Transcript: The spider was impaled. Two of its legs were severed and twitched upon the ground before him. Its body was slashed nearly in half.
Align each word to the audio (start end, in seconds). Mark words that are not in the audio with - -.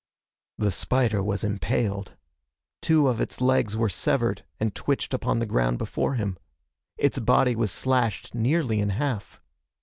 The 0.57 0.71
spider 0.71 1.21
was 1.21 1.43
impaled. 1.43 2.13
Two 2.81 3.07
of 3.07 3.21
its 3.21 3.39
legs 3.39 3.77
were 3.77 3.87
severed 3.87 4.43
and 4.59 4.73
twitched 4.73 5.13
upon 5.13 5.37
the 5.37 5.45
ground 5.45 5.77
before 5.77 6.15
him. 6.15 6.39
Its 6.97 7.19
body 7.19 7.55
was 7.55 7.71
slashed 7.71 8.33
nearly 8.33 8.79
in 8.79 8.89
half. 8.89 9.39